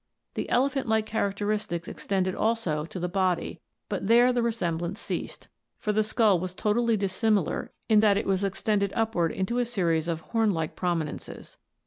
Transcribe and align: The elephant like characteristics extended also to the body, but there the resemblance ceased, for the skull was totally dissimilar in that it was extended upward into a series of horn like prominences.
The 0.33 0.49
elephant 0.49 0.87
like 0.87 1.05
characteristics 1.05 1.87
extended 1.87 2.33
also 2.33 2.85
to 2.85 2.99
the 2.99 3.07
body, 3.07 3.61
but 3.87 4.07
there 4.07 4.33
the 4.33 4.41
resemblance 4.41 4.99
ceased, 4.99 5.47
for 5.77 5.93
the 5.93 6.01
skull 6.03 6.39
was 6.39 6.55
totally 6.55 6.97
dissimilar 6.97 7.71
in 7.87 7.99
that 7.99 8.17
it 8.17 8.25
was 8.25 8.43
extended 8.43 8.91
upward 8.95 9.31
into 9.31 9.59
a 9.59 9.63
series 9.65 10.07
of 10.07 10.21
horn 10.21 10.53
like 10.55 10.75
prominences. 10.75 11.59